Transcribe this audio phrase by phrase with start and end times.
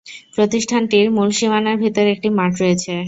[0.35, 2.93] প্রতিষ্ঠানটির মূল সীমানার ভিতর একটি মাঠ রয়েছে।